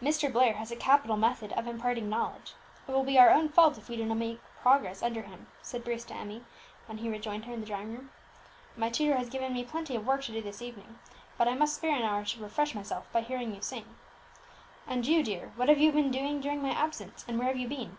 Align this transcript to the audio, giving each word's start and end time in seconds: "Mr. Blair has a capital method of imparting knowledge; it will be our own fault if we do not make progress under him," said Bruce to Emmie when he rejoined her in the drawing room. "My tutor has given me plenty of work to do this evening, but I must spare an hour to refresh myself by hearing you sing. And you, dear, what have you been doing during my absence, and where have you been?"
"Mr. 0.00 0.32
Blair 0.32 0.54
has 0.54 0.70
a 0.70 0.76
capital 0.76 1.18
method 1.18 1.52
of 1.52 1.66
imparting 1.66 2.08
knowledge; 2.08 2.54
it 2.88 2.92
will 2.92 3.04
be 3.04 3.18
our 3.18 3.28
own 3.28 3.50
fault 3.50 3.76
if 3.76 3.86
we 3.90 3.98
do 3.98 4.06
not 4.06 4.16
make 4.16 4.40
progress 4.62 5.02
under 5.02 5.20
him," 5.20 5.46
said 5.60 5.84
Bruce 5.84 6.04
to 6.06 6.14
Emmie 6.14 6.42
when 6.86 6.96
he 6.96 7.10
rejoined 7.10 7.44
her 7.44 7.52
in 7.52 7.60
the 7.60 7.66
drawing 7.66 7.92
room. 7.92 8.10
"My 8.78 8.88
tutor 8.88 9.18
has 9.18 9.28
given 9.28 9.52
me 9.52 9.64
plenty 9.64 9.94
of 9.94 10.06
work 10.06 10.22
to 10.22 10.32
do 10.32 10.40
this 10.40 10.62
evening, 10.62 10.98
but 11.36 11.48
I 11.48 11.54
must 11.54 11.74
spare 11.76 11.94
an 11.94 12.02
hour 12.02 12.24
to 12.24 12.42
refresh 12.42 12.74
myself 12.74 13.12
by 13.12 13.20
hearing 13.20 13.54
you 13.54 13.60
sing. 13.60 13.94
And 14.86 15.06
you, 15.06 15.22
dear, 15.22 15.52
what 15.54 15.68
have 15.68 15.76
you 15.78 15.92
been 15.92 16.10
doing 16.10 16.40
during 16.40 16.62
my 16.62 16.70
absence, 16.70 17.26
and 17.28 17.38
where 17.38 17.48
have 17.48 17.58
you 17.58 17.68
been?" 17.68 17.98